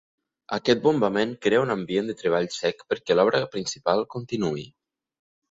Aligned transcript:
Aquest 0.55 0.79
bombament 0.85 1.33
crea 1.47 1.59
un 1.65 1.73
ambient 1.73 2.09
de 2.13 2.15
treball 2.23 2.49
sec 2.57 2.81
perquè 2.95 3.19
l'obra 3.21 3.43
principal 3.59 4.03
continuï. 4.17 4.67